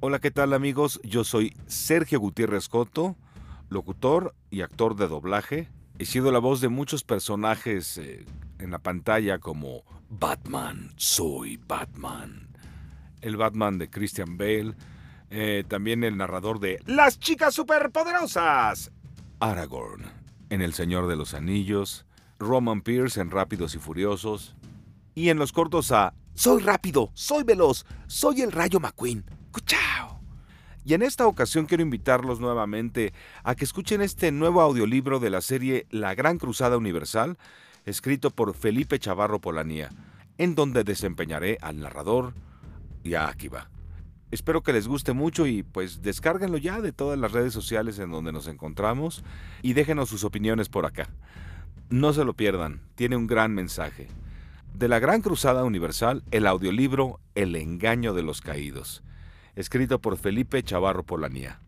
Hola, 0.00 0.20
¿qué 0.20 0.30
tal 0.30 0.52
amigos? 0.52 1.00
Yo 1.02 1.24
soy 1.24 1.56
Sergio 1.66 2.20
Gutiérrez 2.20 2.68
Coto, 2.68 3.16
locutor 3.68 4.34
y 4.50 4.60
actor 4.60 4.94
de 4.94 5.08
doblaje. 5.08 5.68
He 5.98 6.04
sido 6.04 6.30
la 6.30 6.38
voz 6.38 6.60
de 6.60 6.68
muchos 6.68 7.02
personajes 7.02 7.98
eh, 7.98 8.24
en 8.60 8.70
la 8.70 8.78
pantalla 8.78 9.38
como 9.38 9.82
Batman, 10.08 10.92
soy 10.96 11.56
Batman. 11.66 12.48
El 13.20 13.36
Batman 13.36 13.78
de 13.78 13.90
Christian 13.90 14.36
Bale. 14.38 14.74
eh, 15.30 15.64
también 15.66 16.04
el 16.04 16.16
narrador 16.16 16.60
de 16.60 16.80
Las 16.86 17.18
chicas 17.18 17.54
superpoderosas. 17.54 18.92
Aragorn 19.40 20.04
en 20.50 20.62
El 20.62 20.74
Señor 20.74 21.08
de 21.08 21.16
los 21.16 21.34
Anillos. 21.34 22.06
Roman 22.38 22.82
Pierce 22.82 23.20
en 23.20 23.32
Rápidos 23.32 23.74
y 23.74 23.78
Furiosos. 23.78 24.54
Y 25.16 25.30
en 25.30 25.38
los 25.40 25.50
cortos 25.50 25.90
a 25.90 26.14
Soy 26.34 26.62
rápido, 26.62 27.10
soy 27.14 27.42
veloz, 27.42 27.84
soy 28.06 28.42
el 28.42 28.52
Rayo 28.52 28.78
McQueen. 28.78 29.24
¡Cuchao! 29.52 30.20
Y 30.84 30.94
en 30.94 31.02
esta 31.02 31.26
ocasión 31.26 31.66
quiero 31.66 31.82
invitarlos 31.82 32.40
nuevamente 32.40 33.12
a 33.42 33.54
que 33.54 33.64
escuchen 33.64 34.00
este 34.00 34.32
nuevo 34.32 34.62
audiolibro 34.62 35.20
de 35.20 35.30
la 35.30 35.40
serie 35.40 35.86
La 35.90 36.14
Gran 36.14 36.38
Cruzada 36.38 36.78
Universal, 36.78 37.36
escrito 37.84 38.30
por 38.30 38.54
Felipe 38.54 38.98
Chavarro 38.98 39.40
Polanía, 39.40 39.90
en 40.38 40.54
donde 40.54 40.84
desempeñaré 40.84 41.58
al 41.60 41.80
narrador 41.80 42.32
y 43.04 43.14
a 43.14 43.28
Akiva. 43.28 43.68
Espero 44.30 44.62
que 44.62 44.74
les 44.74 44.88
guste 44.88 45.14
mucho 45.14 45.46
y 45.46 45.62
pues 45.62 46.02
descárguenlo 46.02 46.58
ya 46.58 46.80
de 46.80 46.92
todas 46.92 47.18
las 47.18 47.32
redes 47.32 47.52
sociales 47.52 47.98
en 47.98 48.10
donde 48.10 48.32
nos 48.32 48.46
encontramos 48.46 49.24
y 49.62 49.72
déjenos 49.72 50.10
sus 50.10 50.24
opiniones 50.24 50.68
por 50.68 50.84
acá. 50.84 51.08
No 51.88 52.12
se 52.12 52.24
lo 52.24 52.34
pierdan, 52.34 52.82
tiene 52.94 53.16
un 53.16 53.26
gran 53.26 53.54
mensaje. 53.54 54.08
De 54.74 54.88
la 54.88 54.98
Gran 54.98 55.22
Cruzada 55.22 55.64
Universal, 55.64 56.22
el 56.30 56.46
audiolibro 56.46 57.20
El 57.34 57.56
Engaño 57.56 58.12
de 58.12 58.22
los 58.22 58.42
Caídos, 58.42 59.02
escrito 59.58 60.00
por 60.00 60.16
Felipe 60.16 60.62
Chavarro 60.62 61.02
Polanía. 61.02 61.60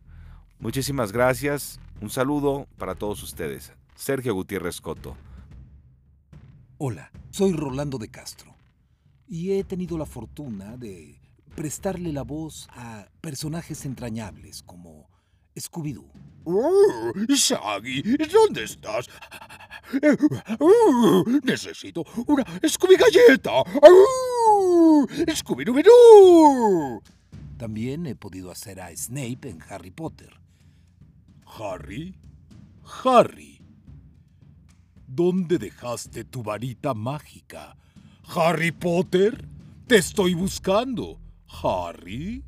Muchísimas 0.59 1.11
gracias, 1.11 1.79
un 1.99 2.09
saludo 2.09 2.67
para 2.77 2.95
todos 2.95 3.21
ustedes. 3.21 3.73
Sergio 3.95 4.33
Gutiérrez 4.33 4.79
Coto. 4.79 5.17
Hola, 6.77 7.11
soy 7.31 7.51
Rolando 7.51 7.97
de 7.97 8.09
Castro 8.09 8.55
y 9.27 9.51
he 9.51 9.65
tenido 9.65 9.97
la 9.97 10.05
fortuna 10.05 10.77
de 10.77 11.19
prestarle 11.55 12.13
la 12.13 12.21
voz 12.23 12.69
a 12.71 13.07
personajes 13.19 13.85
entrañables 13.85 14.63
como 14.63 15.09
Scooby-Doo, 15.57 16.09
Oh, 16.45 17.11
Shaggy, 17.27 18.01
¿dónde 18.31 18.63
estás? 18.63 19.07
Uh, 20.59 21.39
necesito 21.43 22.05
una 22.25 22.45
Scooby 22.65 22.95
Galleta. 22.95 23.61
Uh, 23.61 25.05
Scooby 25.35 25.65
Doo. 25.65 27.01
También 27.61 28.07
he 28.07 28.15
podido 28.15 28.49
hacer 28.49 28.81
a 28.81 28.89
Snape 28.89 29.47
en 29.47 29.59
Harry 29.69 29.91
Potter. 29.91 30.33
Harry, 31.45 32.17
Harry, 33.03 33.61
¿dónde 35.05 35.59
dejaste 35.59 36.23
tu 36.23 36.41
varita 36.41 36.95
mágica? 36.95 37.77
Harry 38.35 38.71
Potter, 38.71 39.47
te 39.85 39.97
estoy 39.97 40.33
buscando. 40.33 41.19
Harry. 41.61 42.43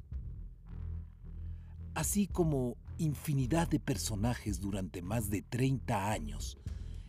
Así 1.93 2.25
como 2.25 2.75
infinidad 2.97 3.67
de 3.67 3.79
personajes 3.79 4.59
durante 4.59 5.03
más 5.03 5.29
de 5.29 5.43
30 5.43 6.09
años, 6.09 6.57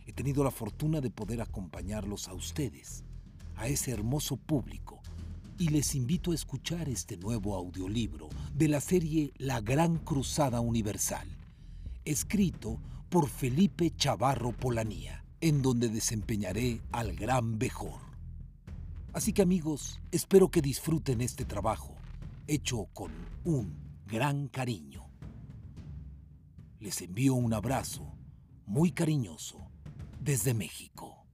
he 0.05 0.13
tenido 0.13 0.43
la 0.43 0.51
fortuna 0.51 1.01
de 1.01 1.09
poder 1.09 1.41
acompañarlos 1.41 2.27
a 2.27 2.35
ustedes, 2.35 3.03
a 3.55 3.67
ese 3.67 3.89
hermoso 3.89 4.37
público, 4.37 5.01
y 5.57 5.69
les 5.69 5.95
invito 5.95 6.31
a 6.31 6.35
escuchar 6.35 6.89
este 6.89 7.17
nuevo 7.17 7.55
audiolibro 7.55 8.29
de 8.53 8.67
la 8.67 8.81
serie 8.81 9.31
La 9.37 9.61
Gran 9.61 9.97
Cruzada 9.97 10.59
Universal, 10.59 11.27
escrito 12.03 12.79
por 13.09 13.29
Felipe 13.29 13.91
Chavarro 13.95 14.51
Polanía, 14.51 15.23
en 15.39 15.61
donde 15.61 15.89
desempeñaré 15.89 16.81
al 16.91 17.15
gran 17.15 17.57
Bejor. 17.57 18.01
Así 19.13 19.31
que 19.31 19.43
amigos, 19.43 20.01
espero 20.11 20.49
que 20.49 20.61
disfruten 20.61 21.21
este 21.21 21.45
trabajo, 21.45 21.95
hecho 22.47 22.87
con 22.93 23.11
un 23.45 23.77
gran 24.05 24.49
cariño. 24.49 25.05
Les 26.79 27.01
envío 27.01 27.33
un 27.35 27.53
abrazo 27.53 28.13
muy 28.65 28.91
cariñoso 28.91 29.59
desde 30.19 30.53
México. 30.53 31.25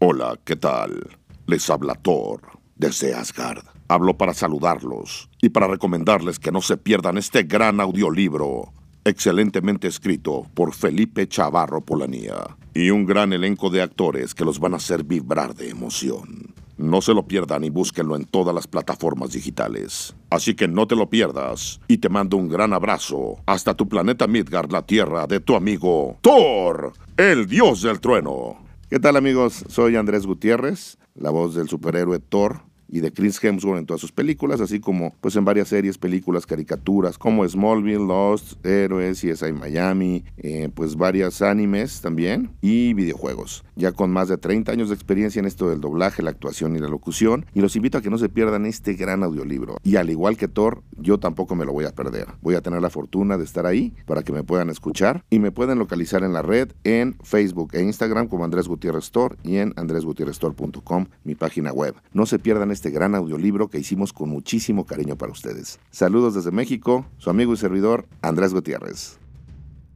Hola, 0.00 0.38
¿qué 0.44 0.56
tal? 0.56 1.18
Les 1.46 1.70
habla 1.70 1.94
Thor 1.94 2.59
desde 2.80 3.14
Asgard. 3.14 3.62
Hablo 3.88 4.16
para 4.16 4.34
saludarlos 4.34 5.28
y 5.40 5.50
para 5.50 5.68
recomendarles 5.68 6.38
que 6.38 6.50
no 6.50 6.62
se 6.62 6.78
pierdan 6.78 7.18
este 7.18 7.42
gran 7.42 7.78
audiolibro, 7.78 8.72
excelentemente 9.04 9.86
escrito 9.86 10.46
por 10.54 10.74
Felipe 10.74 11.28
Chavarro 11.28 11.82
Polanía, 11.82 12.56
y 12.72 12.90
un 12.90 13.04
gran 13.04 13.32
elenco 13.32 13.68
de 13.68 13.82
actores 13.82 14.34
que 14.34 14.44
los 14.44 14.58
van 14.58 14.72
a 14.72 14.78
hacer 14.78 15.04
vibrar 15.04 15.54
de 15.54 15.68
emoción. 15.68 16.54
No 16.78 17.02
se 17.02 17.12
lo 17.12 17.26
pierdan 17.26 17.64
y 17.64 17.68
búsquenlo 17.68 18.16
en 18.16 18.24
todas 18.24 18.54
las 18.54 18.66
plataformas 18.66 19.32
digitales. 19.32 20.14
Así 20.30 20.54
que 20.54 20.66
no 20.66 20.86
te 20.86 20.96
lo 20.96 21.10
pierdas 21.10 21.80
y 21.88 21.98
te 21.98 22.08
mando 22.08 22.38
un 22.38 22.48
gran 22.48 22.72
abrazo 22.72 23.36
hasta 23.44 23.74
tu 23.74 23.86
planeta 23.86 24.26
Midgard, 24.26 24.72
la 24.72 24.86
tierra 24.86 25.26
de 25.26 25.40
tu 25.40 25.54
amigo 25.54 26.16
Thor, 26.22 26.94
el 27.18 27.46
dios 27.46 27.82
del 27.82 28.00
trueno. 28.00 28.64
¿Qué 28.88 28.98
tal 28.98 29.16
amigos? 29.16 29.64
Soy 29.68 29.96
Andrés 29.96 30.24
Gutiérrez, 30.24 30.96
la 31.14 31.28
voz 31.30 31.54
del 31.54 31.68
superhéroe 31.68 32.18
Thor 32.18 32.69
y 32.90 33.00
de 33.00 33.12
Chris 33.12 33.42
Hemsworth 33.42 33.78
en 33.78 33.86
todas 33.86 34.00
sus 34.00 34.12
películas, 34.12 34.60
así 34.60 34.80
como 34.80 35.14
pues 35.20 35.36
en 35.36 35.44
varias 35.44 35.68
series, 35.68 35.98
películas, 35.98 36.46
caricaturas 36.46 37.18
como 37.18 37.48
Smallville, 37.48 38.06
Lost, 38.06 38.64
Héroes, 38.64 39.20
CSI 39.20 39.52
Miami, 39.52 40.24
eh, 40.38 40.68
pues 40.74 40.96
varias 40.96 41.42
animes 41.42 42.00
también 42.00 42.50
y 42.60 42.94
videojuegos. 42.94 43.64
Ya 43.76 43.92
con 43.92 44.10
más 44.10 44.28
de 44.28 44.36
30 44.36 44.72
años 44.72 44.88
de 44.88 44.94
experiencia 44.94 45.40
en 45.40 45.46
esto 45.46 45.68
del 45.68 45.80
doblaje, 45.80 46.22
la 46.22 46.30
actuación 46.30 46.76
y 46.76 46.78
la 46.78 46.88
locución, 46.88 47.46
y 47.54 47.60
los 47.60 47.76
invito 47.76 47.98
a 47.98 48.02
que 48.02 48.10
no 48.10 48.18
se 48.18 48.28
pierdan 48.28 48.66
este 48.66 48.94
gran 48.94 49.22
audiolibro. 49.22 49.76
Y 49.82 49.96
al 49.96 50.10
igual 50.10 50.36
que 50.36 50.48
Thor, 50.48 50.82
yo 51.00 51.18
tampoco 51.18 51.54
me 51.54 51.64
lo 51.64 51.72
voy 51.72 51.84
a 51.84 51.94
perder. 51.94 52.28
Voy 52.42 52.54
a 52.54 52.60
tener 52.60 52.80
la 52.82 52.90
fortuna 52.90 53.36
de 53.38 53.44
estar 53.44 53.66
ahí 53.66 53.92
para 54.06 54.22
que 54.22 54.32
me 54.32 54.44
puedan 54.44 54.70
escuchar 54.70 55.24
y 55.30 55.38
me 55.38 55.52
pueden 55.52 55.78
localizar 55.78 56.22
en 56.22 56.32
la 56.32 56.42
red 56.42 56.72
en 56.84 57.16
Facebook 57.22 57.70
e 57.74 57.82
Instagram 57.82 58.28
como 58.28 58.44
Andrés 58.44 58.68
Gutiérrez 58.68 59.10
Thor 59.10 59.36
y 59.42 59.56
en 59.56 59.72
andresgutierreztor.com, 59.76 61.06
mi 61.24 61.34
página 61.34 61.72
web. 61.72 61.94
No 62.12 62.26
se 62.26 62.38
pierdan 62.38 62.70
este 62.70 62.90
gran 62.90 63.14
audiolibro 63.14 63.68
que 63.68 63.78
hicimos 63.78 64.12
con 64.12 64.28
muchísimo 64.28 64.84
cariño 64.84 65.16
para 65.16 65.32
ustedes. 65.32 65.80
Saludos 65.90 66.34
desde 66.34 66.50
México, 66.50 67.06
su 67.18 67.30
amigo 67.30 67.52
y 67.52 67.56
servidor 67.56 68.06
Andrés 68.22 68.52
Gutiérrez. 68.52 69.18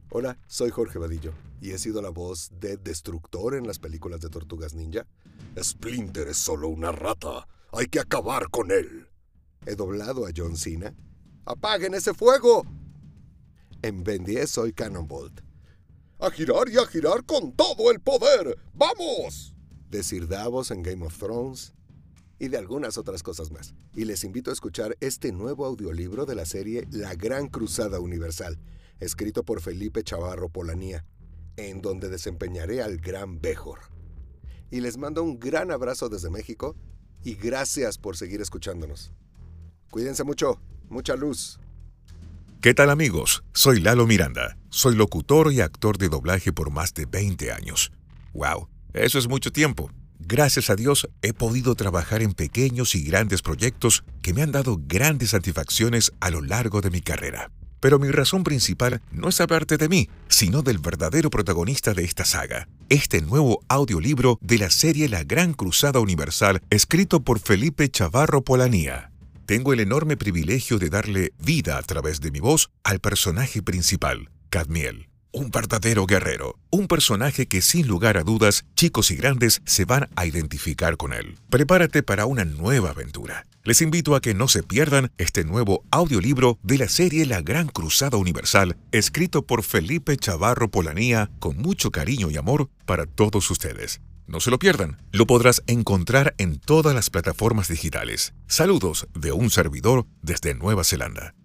Hola, 0.09 0.37
soy 0.47 0.69
Jorge 0.69 0.97
Vadillo 0.97 1.33
y 1.61 1.71
he 1.71 1.77
sido 1.77 2.01
la 2.01 2.09
voz 2.09 2.51
de 2.59 2.77
Destructor 2.77 3.55
en 3.55 3.67
las 3.67 3.79
películas 3.79 4.21
de 4.21 4.29
Tortugas 4.29 4.73
Ninja. 4.73 5.05
Splinter 5.61 6.27
es 6.27 6.37
solo 6.37 6.67
una 6.67 6.91
rata. 6.91 7.47
Hay 7.73 7.87
que 7.87 7.99
acabar 7.99 8.49
con 8.49 8.71
él. 8.71 9.07
He 9.65 9.75
doblado 9.75 10.25
a 10.25 10.31
John 10.35 10.55
Cena. 10.55 10.93
¡Apaguen 11.45 11.93
ese 11.93 12.13
fuego! 12.13 12.65
En 13.81 14.03
Ben 14.03 14.23
10 14.23 14.49
soy 14.49 14.73
Cannonbolt. 14.73 15.41
¡A 16.19 16.31
girar 16.31 16.69
y 16.69 16.77
a 16.77 16.85
girar 16.87 17.25
con 17.25 17.51
todo 17.53 17.91
el 17.91 17.99
poder! 17.99 18.57
¡Vamos! 18.73 19.55
De 19.89 20.01
Sir 20.01 20.27
Davos 20.27 20.71
en 20.71 20.81
Game 20.81 21.05
of 21.05 21.17
Thrones 21.17 21.73
y 22.39 22.47
de 22.47 22.57
algunas 22.57 22.97
otras 22.97 23.23
cosas 23.23 23.51
más. 23.51 23.75
Y 23.93 24.05
les 24.05 24.23
invito 24.23 24.49
a 24.49 24.53
escuchar 24.53 24.97
este 24.99 25.31
nuevo 25.31 25.65
audiolibro 25.65 26.25
de 26.25 26.35
la 26.35 26.45
serie 26.45 26.87
La 26.91 27.15
Gran 27.15 27.47
Cruzada 27.47 27.99
Universal, 27.99 28.59
escrito 28.99 29.43
por 29.43 29.61
Felipe 29.61 30.03
Chavarro 30.03 30.49
Polanía, 30.49 31.05
en 31.57 31.81
donde 31.81 32.09
desempeñaré 32.09 32.81
al 32.81 32.97
gran 32.97 33.39
Bejor. 33.39 33.79
Y 34.71 34.81
les 34.81 34.97
mando 34.97 35.23
un 35.23 35.39
gran 35.39 35.71
abrazo 35.71 36.09
desde 36.09 36.29
México 36.29 36.75
y 37.23 37.35
gracias 37.35 37.97
por 37.97 38.17
seguir 38.17 38.41
escuchándonos. 38.41 39.11
Cuídense 39.95 40.25
mucho, 40.25 40.59
mucha 40.89 41.15
luz. 41.15 41.57
¿Qué 42.59 42.73
tal 42.73 42.89
amigos? 42.89 43.45
Soy 43.53 43.79
Lalo 43.79 44.05
Miranda. 44.05 44.57
Soy 44.69 44.93
locutor 44.93 45.53
y 45.53 45.61
actor 45.61 45.97
de 45.97 46.09
doblaje 46.09 46.51
por 46.51 46.69
más 46.69 46.93
de 46.93 47.05
20 47.05 47.53
años. 47.53 47.93
¡Wow! 48.33 48.67
Eso 48.91 49.17
es 49.19 49.29
mucho 49.29 49.53
tiempo. 49.53 49.89
Gracias 50.19 50.69
a 50.69 50.75
Dios 50.75 51.07
he 51.21 51.31
podido 51.31 51.75
trabajar 51.75 52.21
en 52.21 52.33
pequeños 52.33 52.93
y 52.93 53.05
grandes 53.05 53.41
proyectos 53.41 54.03
que 54.21 54.33
me 54.33 54.41
han 54.41 54.51
dado 54.51 54.81
grandes 54.85 55.29
satisfacciones 55.29 56.11
a 56.19 56.29
lo 56.29 56.41
largo 56.41 56.81
de 56.81 56.89
mi 56.89 56.99
carrera. 56.99 57.49
Pero 57.79 57.97
mi 57.97 58.11
razón 58.11 58.43
principal 58.43 59.01
no 59.13 59.29
es 59.29 59.39
hablarte 59.39 59.77
de 59.77 59.87
mí, 59.87 60.09
sino 60.27 60.61
del 60.61 60.79
verdadero 60.79 61.29
protagonista 61.29 61.93
de 61.93 62.03
esta 62.03 62.25
saga, 62.25 62.67
este 62.89 63.21
nuevo 63.21 63.61
audiolibro 63.69 64.39
de 64.41 64.57
la 64.57 64.71
serie 64.71 65.07
La 65.07 65.23
Gran 65.23 65.53
Cruzada 65.53 66.01
Universal, 66.01 66.61
escrito 66.69 67.21
por 67.21 67.39
Felipe 67.39 67.87
Chavarro 67.87 68.41
Polanía. 68.43 69.14
Tengo 69.45 69.73
el 69.73 69.79
enorme 69.79 70.17
privilegio 70.17 70.79
de 70.79 70.89
darle 70.89 71.33
vida 71.37 71.77
a 71.77 71.83
través 71.83 72.19
de 72.19 72.31
mi 72.31 72.39
voz 72.39 72.71
al 72.83 72.99
personaje 72.99 73.61
principal, 73.61 74.31
Cadmiel, 74.49 75.07
un 75.31 75.51
verdadero 75.51 76.07
guerrero, 76.07 76.57
un 76.71 76.87
personaje 76.87 77.45
que 77.45 77.61
sin 77.61 77.87
lugar 77.87 78.17
a 78.17 78.23
dudas 78.23 78.65
chicos 78.75 79.11
y 79.11 79.15
grandes 79.15 79.61
se 79.63 79.85
van 79.85 80.09
a 80.15 80.25
identificar 80.25 80.97
con 80.97 81.13
él. 81.13 81.37
Prepárate 81.51 82.01
para 82.01 82.25
una 82.25 82.43
nueva 82.43 82.89
aventura. 82.89 83.45
Les 83.63 83.83
invito 83.83 84.15
a 84.15 84.21
que 84.21 84.33
no 84.33 84.47
se 84.47 84.63
pierdan 84.63 85.11
este 85.19 85.43
nuevo 85.43 85.83
audiolibro 85.91 86.57
de 86.63 86.79
la 86.79 86.89
serie 86.89 87.27
La 87.27 87.41
Gran 87.41 87.67
Cruzada 87.67 88.17
Universal, 88.17 88.77
escrito 88.91 89.43
por 89.43 89.61
Felipe 89.61 90.17
Chavarro 90.17 90.71
Polanía 90.71 91.29
con 91.37 91.57
mucho 91.57 91.91
cariño 91.91 92.31
y 92.31 92.37
amor 92.37 92.69
para 92.87 93.05
todos 93.05 93.51
ustedes. 93.51 94.01
No 94.27 94.39
se 94.39 94.49
lo 94.49 94.57
pierdan, 94.57 94.97
lo 95.11 95.27
podrás 95.27 95.61
encontrar 95.67 96.33
en 96.39 96.59
todas 96.59 96.95
las 96.95 97.11
plataformas 97.11 97.67
digitales. 97.67 98.33
Saludos 98.47 99.07
de 99.13 99.31
un 99.31 99.51
servidor 99.51 100.07
desde 100.23 100.55
Nueva 100.55 100.83
Zelanda. 100.83 101.35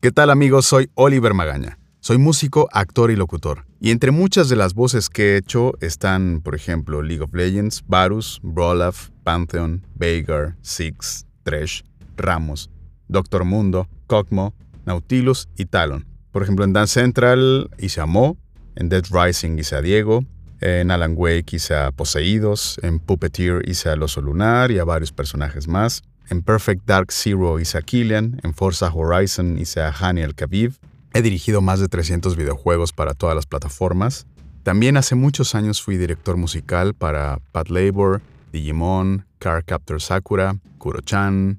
¿Qué 0.00 0.12
tal 0.12 0.28
amigos? 0.28 0.66
Soy 0.66 0.90
Oliver 0.94 1.32
Magaña. 1.32 1.78
Soy 2.00 2.18
músico, 2.18 2.68
actor 2.70 3.10
y 3.10 3.16
locutor. 3.16 3.64
Y 3.80 3.92
entre 3.92 4.10
muchas 4.10 4.50
de 4.50 4.56
las 4.56 4.74
voces 4.74 5.08
que 5.08 5.32
he 5.32 5.36
hecho 5.38 5.72
están, 5.80 6.42
por 6.44 6.54
ejemplo, 6.54 7.00
League 7.00 7.22
of 7.22 7.32
Legends, 7.32 7.82
Varus, 7.86 8.40
Brolaf, 8.42 9.08
Pantheon, 9.22 9.86
Veigar, 9.94 10.58
Six, 10.60 11.24
Thresh, 11.44 11.82
Ramos, 12.18 12.68
Doctor 13.08 13.44
Mundo, 13.44 13.88
Cogmo, 14.06 14.54
Nautilus 14.84 15.48
y 15.56 15.64
Talon. 15.64 16.06
Por 16.30 16.42
ejemplo, 16.42 16.66
en 16.66 16.74
Dance 16.74 17.00
Central 17.00 17.70
hice 17.78 18.02
a 18.02 18.06
Mo, 18.06 18.36
en 18.76 18.90
Dead 18.90 19.04
Rising 19.10 19.58
hice 19.58 19.76
a 19.76 19.80
Diego, 19.80 20.26
en 20.64 20.90
Alan 20.90 21.12
Wake 21.14 21.56
hice 21.56 21.74
a 21.74 21.92
Poseídos, 21.92 22.80
en 22.82 22.98
Puppeteer 22.98 23.68
hice 23.68 23.90
a 23.90 23.94
Oso 23.94 24.22
Lunar 24.22 24.70
y 24.70 24.78
a 24.78 24.84
varios 24.84 25.12
personajes 25.12 25.68
más. 25.68 26.02
En 26.30 26.40
Perfect 26.40 26.86
Dark 26.86 27.12
Zero 27.12 27.60
hice 27.60 27.76
a 27.76 27.82
Killian, 27.82 28.40
en 28.42 28.54
Forza 28.54 28.90
Horizon 28.90 29.58
hice 29.58 29.82
a 29.82 29.92
Hani 29.92 30.22
el 30.22 30.34
Kaviv. 30.34 30.78
He 31.12 31.20
dirigido 31.20 31.60
más 31.60 31.80
de 31.80 31.88
300 31.88 32.34
videojuegos 32.36 32.92
para 32.94 33.12
todas 33.12 33.36
las 33.36 33.44
plataformas. 33.44 34.26
También 34.62 34.96
hace 34.96 35.14
muchos 35.14 35.54
años 35.54 35.82
fui 35.82 35.98
director 35.98 36.38
musical 36.38 36.94
para 36.94 37.40
Pat 37.52 37.68
Labor, 37.68 38.22
Digimon, 38.50 39.26
Car 39.38 39.66
Captor 39.66 40.00
Sakura, 40.00 40.56
Kuro-chan, 40.78 41.58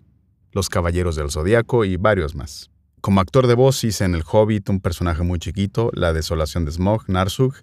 Los 0.51 0.67
Caballeros 0.67 1.15
del 1.15 1.29
Zodiaco 1.29 1.85
y 1.85 1.97
varios 1.97 2.33
más. 2.33 2.71
Como 3.01 3.21
actor 3.21 3.45
de 3.45 3.53
voz 3.53 3.83
hice 3.83 4.05
en 4.05 4.15
El 4.15 4.23
Hobbit 4.25 4.67
un 4.69 4.79
personaje 4.79 5.21
muy 5.21 5.37
chiquito, 5.37 5.91
La 5.93 6.11
Desolación 6.11 6.65
de 6.65 6.71
Smog, 6.71 7.07
Narsug, 7.07 7.53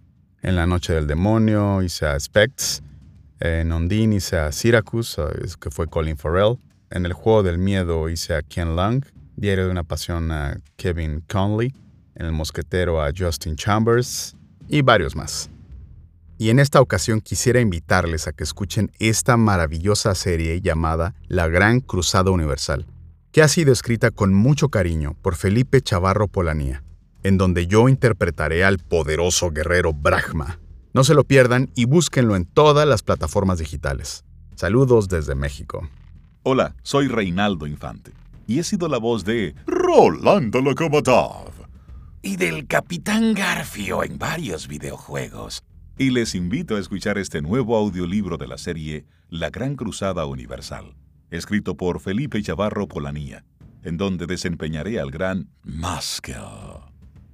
en 0.42 0.56
La 0.56 0.66
Noche 0.66 0.92
del 0.92 1.06
Demonio 1.06 1.82
hice 1.82 2.06
a 2.06 2.18
Spects. 2.18 2.82
En 3.40 3.72
Ondine 3.72 4.16
hice 4.16 4.36
a 4.36 4.52
Syracuse, 4.52 5.22
que 5.60 5.70
fue 5.70 5.86
Colin 5.86 6.16
Farrell. 6.16 6.58
En 6.90 7.06
El 7.06 7.12
Juego 7.12 7.42
del 7.42 7.58
Miedo 7.58 8.08
hice 8.08 8.34
a 8.34 8.42
Ken 8.42 8.76
Lang. 8.76 9.04
Diario 9.36 9.66
de 9.66 9.70
una 9.70 9.84
Pasión 9.84 10.30
a 10.32 10.58
Kevin 10.76 11.22
Conley. 11.28 11.72
En 12.16 12.26
El 12.26 12.32
Mosquetero 12.32 13.02
a 13.02 13.10
Justin 13.16 13.56
Chambers. 13.56 14.36
Y 14.68 14.82
varios 14.82 15.16
más. 15.16 15.48
Y 16.38 16.50
en 16.50 16.58
esta 16.58 16.80
ocasión 16.80 17.20
quisiera 17.20 17.60
invitarles 17.60 18.26
a 18.26 18.32
que 18.32 18.42
escuchen 18.42 18.90
esta 18.98 19.36
maravillosa 19.36 20.14
serie 20.14 20.60
llamada 20.60 21.14
La 21.28 21.46
Gran 21.46 21.80
Cruzada 21.80 22.32
Universal, 22.32 22.86
que 23.30 23.42
ha 23.42 23.48
sido 23.48 23.72
escrita 23.72 24.10
con 24.10 24.34
mucho 24.34 24.68
cariño 24.68 25.16
por 25.22 25.36
Felipe 25.36 25.82
Chavarro 25.82 26.26
Polanía 26.26 26.82
en 27.22 27.38
donde 27.38 27.66
yo 27.66 27.88
interpretaré 27.88 28.64
al 28.64 28.78
poderoso 28.78 29.50
guerrero 29.50 29.92
Brahma. 29.92 30.58
No 30.94 31.04
se 31.04 31.14
lo 31.14 31.24
pierdan 31.24 31.70
y 31.74 31.86
búsquenlo 31.86 32.36
en 32.36 32.44
todas 32.44 32.86
las 32.86 33.02
plataformas 33.02 33.58
digitales. 33.58 34.24
Saludos 34.56 35.08
desde 35.08 35.34
México. 35.34 35.88
Hola, 36.42 36.74
soy 36.82 37.08
Reinaldo 37.08 37.66
Infante 37.66 38.12
y 38.46 38.58
he 38.58 38.64
sido 38.64 38.88
la 38.88 38.98
voz 38.98 39.24
de 39.24 39.54
Rolando 39.66 40.60
Lokomotiv 40.60 41.52
y 42.22 42.36
del 42.36 42.66
Capitán 42.66 43.34
Garfio 43.34 44.04
en 44.04 44.18
varios 44.18 44.68
videojuegos. 44.68 45.62
Y 45.98 46.10
les 46.10 46.34
invito 46.34 46.76
a 46.76 46.80
escuchar 46.80 47.18
este 47.18 47.42
nuevo 47.42 47.76
audiolibro 47.76 48.38
de 48.38 48.46
la 48.46 48.58
serie 48.58 49.06
La 49.28 49.50
Gran 49.50 49.76
Cruzada 49.76 50.26
Universal, 50.26 50.94
escrito 51.30 51.76
por 51.76 52.00
Felipe 52.00 52.42
Chavarro 52.42 52.88
Polanía, 52.88 53.44
en 53.82 53.96
donde 53.96 54.26
desempeñaré 54.26 55.00
al 55.00 55.10
gran 55.10 55.50
Maskell. 55.62 56.91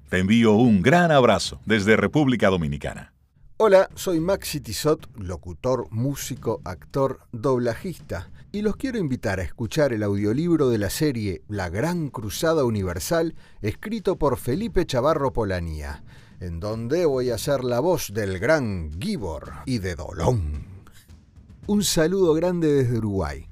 Te 0.09 0.21
envío 0.21 0.55
un 0.55 0.81
gran 0.81 1.13
abrazo 1.13 1.61
desde 1.67 1.95
República 1.95 2.49
Dominicana. 2.49 3.13
Hola, 3.59 3.91
soy 3.95 4.21
Maxi 4.21 4.59
Tizot, 4.59 5.07
locutor, 5.19 5.87
músico, 5.91 6.63
actor, 6.65 7.21
doblajista, 7.31 8.31
y 8.51 8.63
los 8.63 8.77
quiero 8.77 8.97
invitar 8.97 9.39
a 9.39 9.43
escuchar 9.43 9.93
el 9.93 10.03
audiolibro 10.03 10.71
de 10.71 10.79
la 10.79 10.89
serie 10.89 11.43
La 11.47 11.69
Gran 11.69 12.09
Cruzada 12.09 12.65
Universal, 12.65 13.35
escrito 13.61 14.17
por 14.17 14.39
Felipe 14.39 14.87
Chavarro 14.87 15.35
Polanía, 15.35 16.03
en 16.41 16.59
donde 16.59 17.05
voy 17.05 17.29
a 17.29 17.37
ser 17.37 17.63
la 17.63 17.81
voz 17.81 18.11
del 18.15 18.39
gran 18.39 18.91
Gibor 18.99 19.53
y 19.67 19.77
de 19.77 19.95
Dolón. 19.95 20.65
Un 21.67 21.85
saludo 21.85 22.33
grande 22.33 22.73
desde 22.73 22.97
Uruguay. 22.97 23.47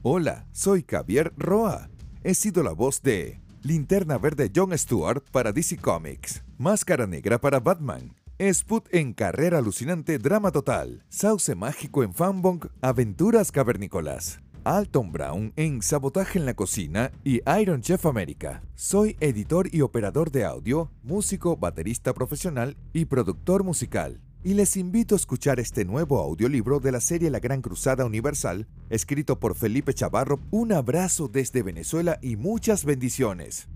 Hola, 0.00 0.46
soy 0.52 0.86
Javier 0.88 1.34
Roa. 1.36 1.90
He 2.24 2.32
sido 2.32 2.62
la 2.62 2.72
voz 2.72 3.02
de 3.02 3.42
Linterna 3.68 4.16
Verde 4.16 4.50
John 4.54 4.76
Stewart 4.78 5.22
para 5.30 5.52
DC 5.52 5.76
Comics, 5.76 6.42
Máscara 6.56 7.06
Negra 7.06 7.38
para 7.38 7.60
Batman, 7.60 8.14
Sput 8.38 8.86
en 8.94 9.12
Carrera 9.12 9.58
Alucinante 9.58 10.16
Drama 10.16 10.50
Total, 10.50 11.04
Sauce 11.10 11.54
Mágico 11.54 12.02
en 12.02 12.14
Fanbong 12.14 12.66
Aventuras 12.80 13.52
Cavernícolas, 13.52 14.40
Alton 14.64 15.12
Brown 15.12 15.52
en 15.56 15.82
Sabotaje 15.82 16.38
en 16.38 16.46
la 16.46 16.54
Cocina 16.54 17.12
y 17.24 17.42
Iron 17.60 17.82
Chef 17.82 18.06
América. 18.06 18.62
Soy 18.74 19.18
editor 19.20 19.68
y 19.70 19.82
operador 19.82 20.30
de 20.30 20.46
audio, 20.46 20.90
músico, 21.02 21.58
baterista 21.58 22.14
profesional 22.14 22.74
y 22.94 23.04
productor 23.04 23.64
musical 23.64 24.22
y 24.44 24.54
les 24.54 24.76
invito 24.76 25.14
a 25.14 25.16
escuchar 25.16 25.60
este 25.60 25.84
nuevo 25.84 26.20
audiolibro 26.20 26.80
de 26.80 26.92
la 26.92 27.00
serie 27.00 27.30
La 27.30 27.40
Gran 27.40 27.62
Cruzada 27.62 28.04
Universal, 28.04 28.66
escrito 28.90 29.38
por 29.38 29.54
Felipe 29.54 29.94
Chavarro. 29.94 30.40
Un 30.50 30.72
abrazo 30.72 31.28
desde 31.28 31.62
Venezuela 31.62 32.18
y 32.22 32.36
muchas 32.36 32.84
bendiciones. 32.84 33.68